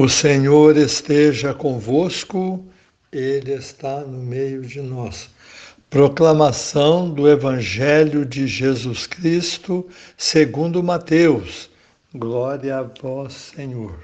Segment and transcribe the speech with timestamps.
[0.00, 2.64] O Senhor esteja convosco,
[3.10, 5.28] Ele está no meio de nós.
[5.90, 9.84] Proclamação do Evangelho de Jesus Cristo,
[10.16, 11.68] segundo Mateus.
[12.14, 13.98] Glória a vós, Senhor.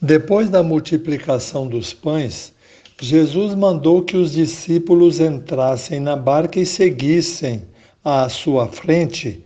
[0.00, 2.54] Depois da multiplicação dos pães,
[2.98, 7.62] Jesus mandou que os discípulos entrassem na barca e seguissem
[8.02, 9.44] à sua frente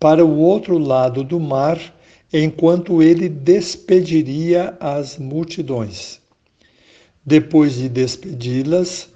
[0.00, 1.78] para o outro lado do mar
[2.32, 6.20] enquanto ele despediria as multidões.
[7.24, 9.08] Depois de despedi-las,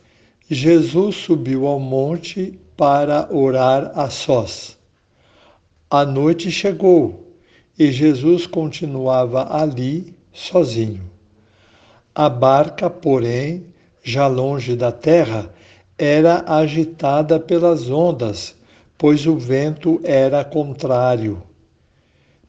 [0.49, 4.77] Jesus subiu ao monte para orar a sós.
[5.89, 7.37] A noite chegou
[7.79, 11.11] e Jesus continuava ali sozinho.
[12.15, 13.67] A barca, porém,
[14.03, 15.53] já longe da terra,
[15.97, 18.55] era agitada pelas ondas,
[18.97, 21.43] pois o vento era contrário.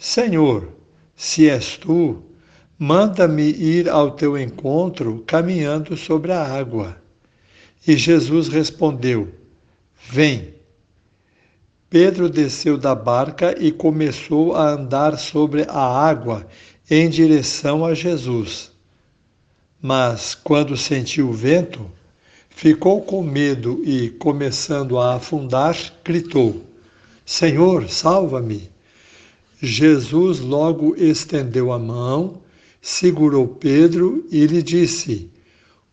[0.00, 0.66] Senhor,
[1.14, 2.22] se és tu,
[2.78, 6.96] manda-me ir ao teu encontro caminhando sobre a água.
[7.86, 9.28] E Jesus respondeu:
[10.08, 10.54] Vem.
[11.90, 16.46] Pedro desceu da barca e começou a andar sobre a água
[16.90, 18.72] em direção a Jesus.
[19.82, 21.90] Mas, quando sentiu o vento,
[22.48, 26.64] ficou com medo e, começando a afundar, gritou:
[27.26, 28.69] Senhor, salva-me.
[29.62, 32.40] Jesus logo estendeu a mão,
[32.80, 35.30] segurou Pedro e lhe disse: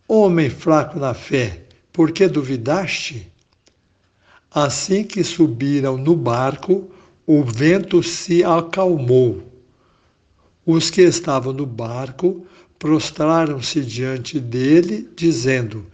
[0.06, 3.30] Homem fraco na fé, por que duvidaste?
[4.50, 6.90] Assim que subiram no barco,
[7.26, 9.42] o vento se acalmou.
[10.64, 12.46] Os que estavam no barco
[12.78, 15.84] prostraram-se diante dele, dizendo: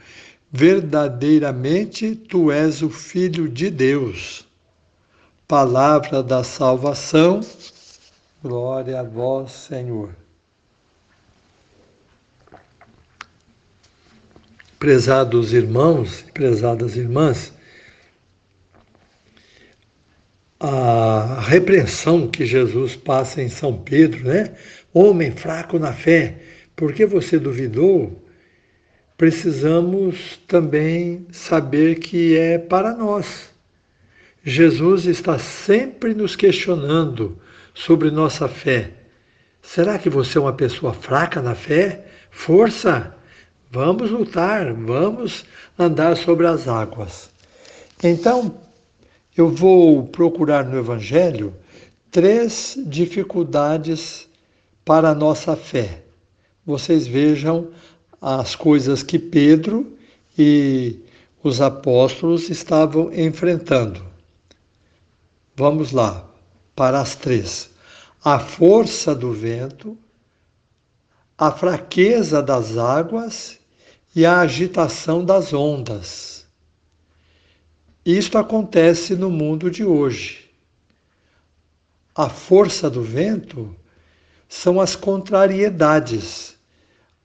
[0.52, 4.46] Verdadeiramente tu és o Filho de Deus.
[5.54, 7.38] Palavra da salvação,
[8.42, 10.10] glória a vós, Senhor.
[14.80, 17.52] Prezados irmãos, prezadas irmãs,
[20.58, 24.56] a repreensão que Jesus passa em São Pedro, né?
[24.92, 26.34] Homem fraco na fé,
[26.74, 28.20] por que você duvidou?
[29.16, 33.53] Precisamos também saber que é para nós
[34.46, 37.38] Jesus está sempre nos questionando
[37.72, 38.92] sobre nossa fé.
[39.62, 42.06] Será que você é uma pessoa fraca na fé?
[42.30, 43.16] Força!
[43.70, 45.46] Vamos lutar, vamos
[45.78, 47.30] andar sobre as águas.
[48.02, 48.60] Então,
[49.34, 51.54] eu vou procurar no Evangelho
[52.10, 54.28] três dificuldades
[54.84, 56.02] para a nossa fé.
[56.66, 57.70] Vocês vejam
[58.20, 59.96] as coisas que Pedro
[60.38, 60.98] e
[61.42, 64.13] os apóstolos estavam enfrentando.
[65.56, 66.28] Vamos lá,
[66.74, 67.70] para as três:
[68.24, 69.96] a força do vento,
[71.38, 73.58] a fraqueza das águas
[74.16, 76.44] e a agitação das ondas.
[78.04, 80.50] Isto acontece no mundo de hoje.
[82.14, 83.74] A força do vento
[84.48, 86.56] são as contrariedades.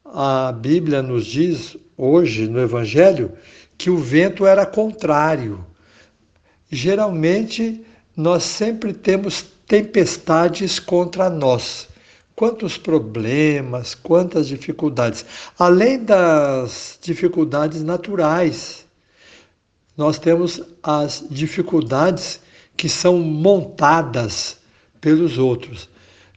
[0.05, 3.33] A Bíblia nos diz hoje no Evangelho
[3.77, 5.65] que o vento era contrário.
[6.71, 7.85] Geralmente
[8.19, 11.87] nós sempre temos tempestades contra nós.
[12.35, 15.25] Quantos problemas, quantas dificuldades.
[15.57, 18.85] Além das dificuldades naturais,
[19.95, 22.41] nós temos as dificuldades
[22.75, 24.57] que são montadas
[24.99, 25.87] pelos outros.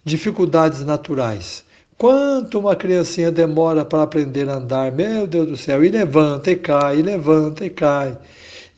[0.05, 1.65] Dificuldades naturais.
[1.99, 6.57] Quanto uma criancinha demora para aprender a andar, meu Deus do céu, e levanta e
[6.57, 8.17] cai, e levanta e cai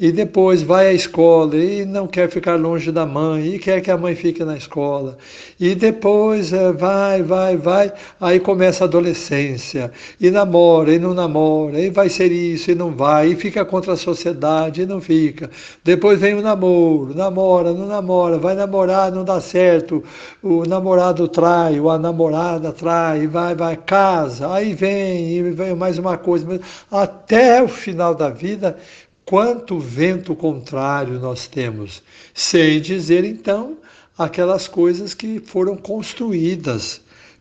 [0.05, 3.91] e depois vai à escola e não quer ficar longe da mãe e quer que
[3.91, 5.17] a mãe fique na escola.
[5.59, 7.91] E depois é, vai, vai, vai,
[8.21, 9.91] aí começa a adolescência
[10.21, 13.95] e namora e não namora, e vai ser isso e não vai, e fica contra
[13.95, 15.51] a sociedade e não fica.
[15.83, 20.05] Depois vem o namoro, namora, não namora, vai namorar, não dá certo,
[20.43, 25.99] o namorado trai, ou a namorada trai, vai, vai, casa, aí vem, e vem mais
[25.99, 26.61] uma coisa,
[26.91, 28.77] até o final da vida
[29.25, 32.03] Quanto vento contrário nós temos,
[32.35, 33.79] sem dizer então
[34.19, 37.01] aquelas coisas que foram construídas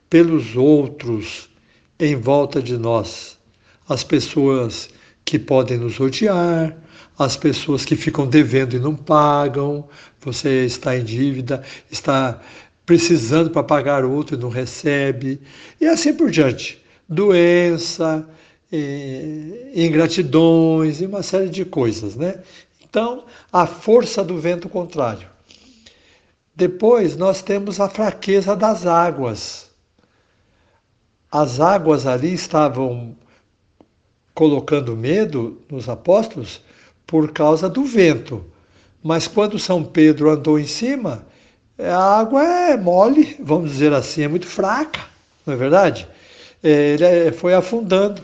[0.10, 1.50] pelos outros
[2.00, 3.38] em volta de nós.
[3.88, 4.90] As pessoas
[5.26, 6.76] que podem nos odiar,
[7.20, 9.88] as pessoas que ficam devendo e não pagam,
[10.22, 12.42] você está em dívida, está
[12.86, 15.40] precisando para pagar outro e não recebe,
[15.80, 16.82] e assim por diante.
[17.08, 18.28] Doença,
[19.76, 22.42] ingratidões e uma série de coisas, né?
[22.84, 25.28] Então, a força do vento contrário.
[26.56, 29.70] Depois, nós temos a fraqueza das águas.
[31.32, 33.16] As águas ali estavam
[34.34, 36.62] colocando medo nos apóstolos
[37.06, 38.46] por causa do vento.
[39.02, 41.26] Mas quando São Pedro andou em cima,
[41.78, 45.02] a água é mole, vamos dizer assim, é muito fraca,
[45.46, 46.08] não é verdade?
[46.62, 48.24] É, ele é, foi afundando.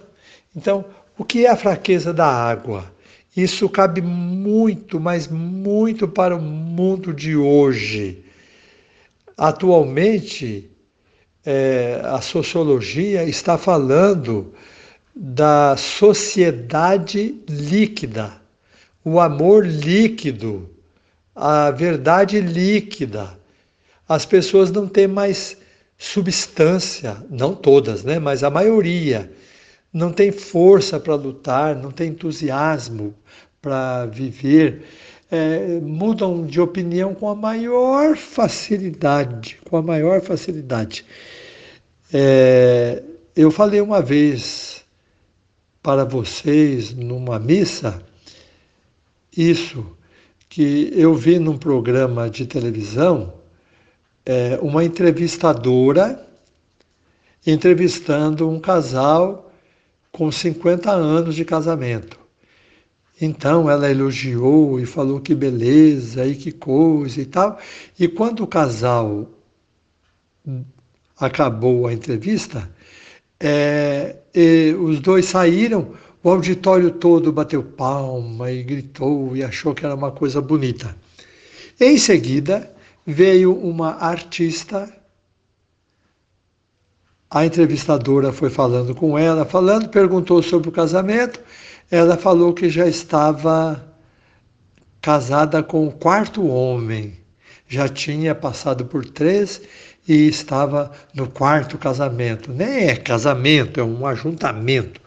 [0.59, 0.83] Então,
[1.17, 2.91] o que é a fraqueza da água?
[3.35, 8.25] Isso cabe muito, mas muito para o mundo de hoje.
[9.37, 10.69] Atualmente,
[11.45, 14.53] é, a sociologia está falando
[15.15, 18.33] da sociedade líquida,
[19.01, 20.69] o amor líquido,
[21.33, 23.39] a verdade líquida.
[24.09, 25.55] As pessoas não têm mais
[25.97, 28.19] substância, não todas, né?
[28.19, 29.31] mas a maioria
[29.91, 33.13] não tem força para lutar, não tem entusiasmo
[33.61, 34.85] para viver,
[35.31, 41.05] é, mudam de opinião com a maior facilidade, com a maior facilidade.
[42.11, 43.03] É,
[43.35, 44.83] eu falei uma vez
[45.81, 48.01] para vocês numa missa
[49.35, 49.85] isso
[50.49, 53.33] que eu vi num programa de televisão
[54.25, 56.27] é, uma entrevistadora
[57.45, 59.48] entrevistando um casal
[60.19, 62.19] com 50 anos de casamento.
[63.21, 67.57] Então ela elogiou e falou que beleza e que coisa e tal.
[67.97, 69.29] E quando o casal
[71.17, 72.69] acabou a entrevista,
[73.39, 74.17] é,
[74.77, 80.11] os dois saíram, o auditório todo bateu palma e gritou e achou que era uma
[80.11, 80.97] coisa bonita.
[81.79, 82.69] Em seguida,
[83.07, 84.93] veio uma artista.
[87.31, 91.39] A entrevistadora foi falando com ela, falando, perguntou sobre o casamento.
[91.91, 93.85] Ela falou que já estava
[94.99, 97.17] casada com o quarto homem,
[97.67, 99.61] já tinha passado por três
[100.07, 102.51] e estava no quarto casamento.
[102.51, 104.99] Nem é casamento, é um ajuntamento.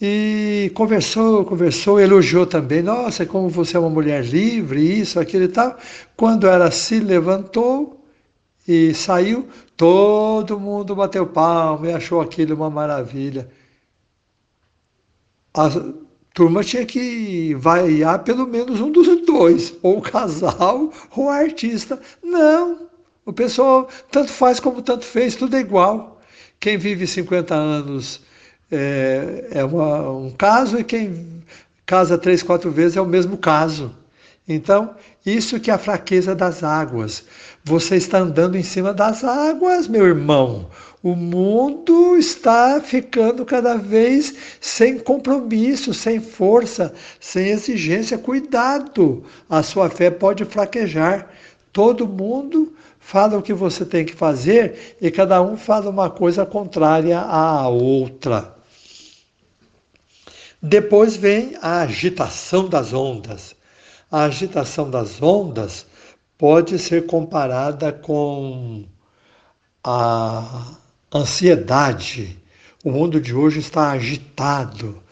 [0.00, 2.80] E conversou, conversou, elogiou também.
[2.80, 5.76] Nossa, como você é uma mulher livre, isso, aquilo e tal.
[6.16, 7.95] Quando ela se levantou
[8.66, 13.48] e saiu, todo mundo bateu palma e achou aquilo uma maravilha.
[15.54, 15.68] A
[16.34, 22.00] turma tinha que vaiar pelo menos um dos dois, ou o casal ou o artista.
[22.22, 22.88] Não,
[23.24, 26.20] o pessoal tanto faz como tanto fez, tudo é igual.
[26.60, 28.20] Quem vive 50 anos
[28.70, 31.42] é, é uma, um caso e quem
[31.86, 33.94] casa três, quatro vezes é o mesmo caso.
[34.48, 34.94] Então,
[35.24, 37.24] isso que é a fraqueza das águas.
[37.64, 40.70] Você está andando em cima das águas, meu irmão.
[41.02, 48.18] O mundo está ficando cada vez sem compromisso, sem força, sem exigência.
[48.18, 51.28] Cuidado, a sua fé pode fraquejar.
[51.72, 56.46] Todo mundo fala o que você tem que fazer e cada um fala uma coisa
[56.46, 58.56] contrária à outra.
[60.62, 63.54] Depois vem a agitação das ondas.
[64.10, 65.84] A agitação das ondas
[66.38, 68.84] pode ser comparada com
[69.82, 70.76] a
[71.12, 72.40] ansiedade.
[72.84, 75.02] O mundo de hoje está agitado.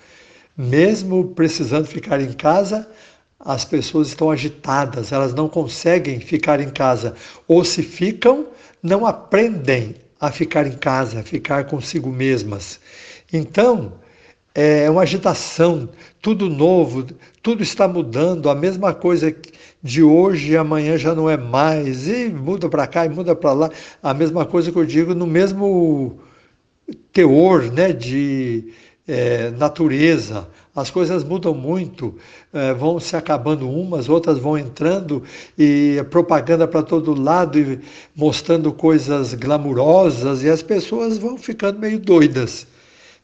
[0.57, 2.89] Mesmo precisando ficar em casa,
[3.41, 7.17] as pessoas estão agitadas, elas não conseguem ficar em casa.
[7.49, 8.47] Ou se ficam,
[8.81, 12.79] não aprendem a ficar em casa, a ficar consigo mesmas.
[13.33, 13.95] Então,
[14.55, 15.89] é uma agitação,
[16.23, 17.05] tudo novo,
[17.43, 19.35] tudo está mudando, a mesma coisa
[19.83, 23.53] de hoje e amanhã já não é mais, e muda para cá e muda para
[23.53, 23.71] lá,
[24.03, 26.19] a mesma coisa que eu digo no mesmo
[27.13, 28.73] teor né, de
[29.09, 30.49] é, natureza.
[30.75, 32.17] As coisas mudam muito,
[32.53, 35.23] é, vão se acabando umas, outras vão entrando
[35.59, 37.81] e propaganda para todo lado e
[38.15, 42.67] mostrando coisas glamurosas e as pessoas vão ficando meio doidas.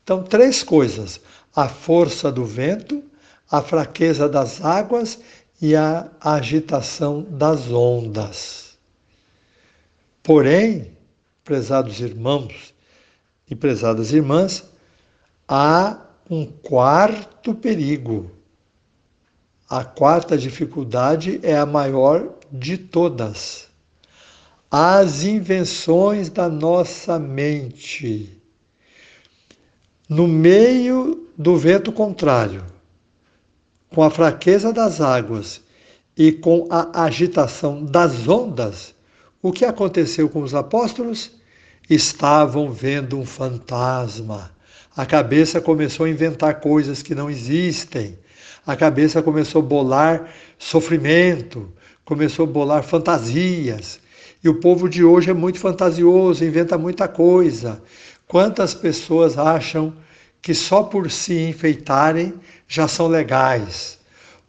[0.02, 1.20] Então, três coisas:
[1.54, 3.02] a força do vento,
[3.50, 5.18] a fraqueza das águas
[5.60, 8.78] e a agitação das ondas.
[10.22, 10.96] Porém,
[11.44, 12.72] prezados irmãos
[13.48, 14.64] e prezadas irmãs,
[15.48, 18.30] há um quarto perigo.
[19.68, 23.68] A quarta dificuldade é a maior de todas.
[24.70, 28.39] as invenções da nossa mente.
[30.10, 32.64] No meio do vento contrário,
[33.94, 35.62] com a fraqueza das águas
[36.18, 38.92] e com a agitação das ondas,
[39.40, 41.30] o que aconteceu com os apóstolos?
[41.88, 44.50] Estavam vendo um fantasma.
[44.96, 48.18] A cabeça começou a inventar coisas que não existem.
[48.66, 51.72] A cabeça começou a bolar sofrimento,
[52.04, 54.00] começou a bolar fantasias.
[54.42, 57.80] E o povo de hoje é muito fantasioso, inventa muita coisa.
[58.30, 59.92] Quantas pessoas acham
[60.40, 62.32] que só por se enfeitarem
[62.68, 63.98] já são legais?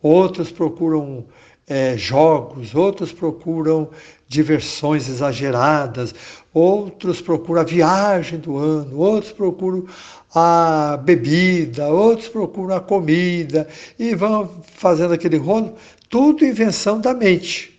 [0.04, 1.26] Outros procuram
[1.68, 3.90] é, jogos, outros procuram
[4.28, 6.14] diversões exageradas,
[6.54, 9.88] outros procuram a viagem do ano, outros procuram
[10.32, 15.76] a bebida, outros procuram a comida e vão fazendo aquele rolo,
[16.08, 17.76] tudo invenção da mente.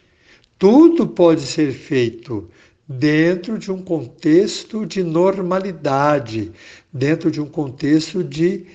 [0.59, 2.51] Tudo pode ser feito
[2.99, 6.53] dentro de um contexto de normalidade,
[6.93, 8.67] dentro de um contexto de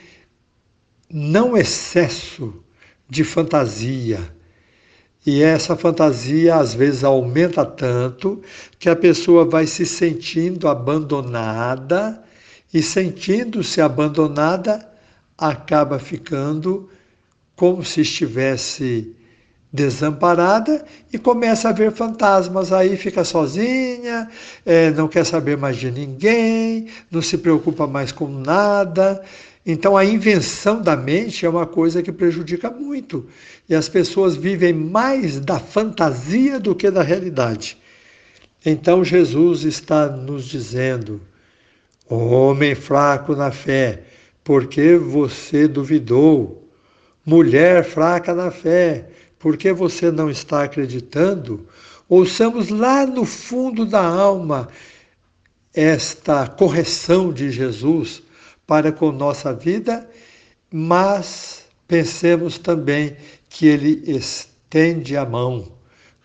[1.10, 2.64] não excesso
[3.10, 4.36] de fantasia.
[5.26, 8.42] E essa fantasia às vezes aumenta tanto
[8.80, 12.24] que a pessoa vai se sentindo abandonada
[12.74, 14.90] e sentindo-se abandonada
[15.38, 16.90] acaba ficando
[17.56, 19.16] como se estivesse
[19.72, 22.72] desamparada e começa a ver fantasmas.
[22.72, 24.30] Aí fica sozinha,
[24.66, 29.24] é, não quer saber mais de ninguém, não se preocupa mais com nada
[29.70, 33.28] então, a invenção da mente é uma coisa que prejudica muito.
[33.68, 37.78] E as pessoas vivem mais da fantasia do que da realidade.
[38.66, 41.20] Então, Jesus está nos dizendo:
[42.08, 44.04] Homem fraco na fé,
[44.42, 46.66] porque você duvidou?
[47.26, 51.68] Mulher fraca na fé, porque você não está acreditando?
[52.10, 54.70] Ouçamos lá no fundo da alma
[55.74, 58.24] esta correção de Jesus
[58.66, 60.10] para com nossa vida,
[60.72, 63.16] mas pensemos também
[63.50, 65.72] que ele estende a mão.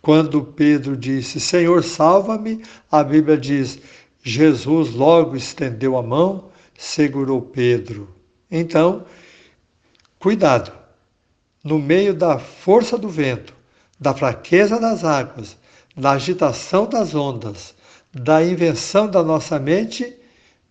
[0.01, 3.79] Quando Pedro disse: Senhor, salva-me, a Bíblia diz:
[4.23, 8.09] Jesus logo estendeu a mão, segurou Pedro.
[8.51, 9.05] Então,
[10.19, 10.82] cuidado.
[11.65, 13.55] No meio da força do vento,
[13.99, 15.57] da fraqueza das águas,
[15.97, 17.75] da agitação das ondas,
[18.13, 20.17] da invenção da nossa mente,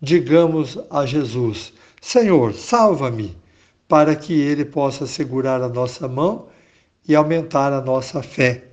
[0.01, 3.37] digamos a Jesus: Senhor, salva-me,
[3.87, 6.47] para que Ele possa segurar a nossa mão
[7.07, 8.65] e aumentar a nossa fé.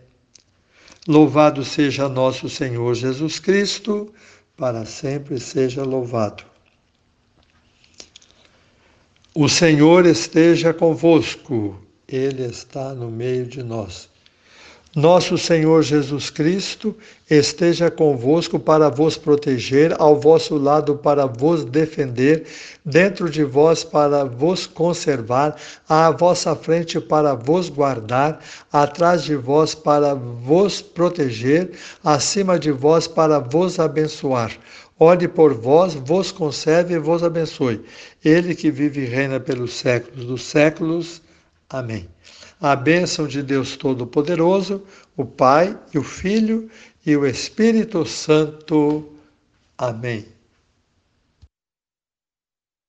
[1.06, 4.12] Louvado seja nosso Senhor Jesus Cristo,
[4.56, 6.44] para sempre seja louvado.
[9.34, 14.08] O Senhor esteja convosco, Ele está no meio de nós.
[14.96, 16.96] Nosso Senhor Jesus Cristo
[17.30, 22.46] esteja convosco para vos proteger, ao vosso lado para vos defender,
[22.82, 25.54] dentro de vós para vos conservar,
[25.86, 28.40] à vossa frente para vos guardar,
[28.72, 31.72] atrás de vós para vos proteger,
[32.02, 34.50] acima de vós para vos abençoar.
[34.98, 37.84] Ore por vós, vos conserve e vos abençoe.
[38.24, 41.20] Ele que vive e reina pelos séculos dos séculos.
[41.70, 42.08] Amém.
[42.60, 44.82] A bênção de Deus Todo-Poderoso,
[45.16, 46.70] o Pai e o Filho
[47.04, 49.12] e o Espírito Santo.
[49.76, 50.37] Amém.